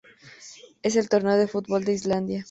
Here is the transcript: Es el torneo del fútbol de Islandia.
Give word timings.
Es 0.81 0.95
el 0.95 1.09
torneo 1.09 1.37
del 1.37 1.47
fútbol 1.47 1.83
de 1.83 1.93
Islandia. 1.93 2.39